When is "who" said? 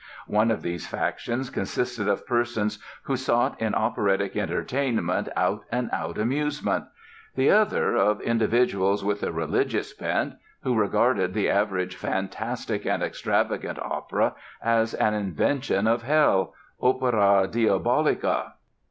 3.03-3.15, 10.63-10.73